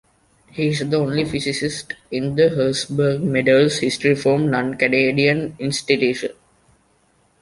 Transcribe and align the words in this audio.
He 0.49 0.69
is 0.69 0.79
the 0.89 0.97
only 0.97 1.25
physicist 1.25 1.93
in 2.09 2.33
the 2.35 2.49
Herzberg 2.49 3.21
Medal's 3.21 3.77
history 3.77 4.15
from 4.15 4.45
a 4.45 4.47
non-Canadian 4.47 5.55
institution. 5.59 6.31